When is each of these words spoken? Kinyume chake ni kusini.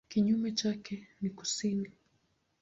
Kinyume 0.09 0.51
chake 0.51 1.07
ni 1.21 1.29
kusini. 1.29 1.91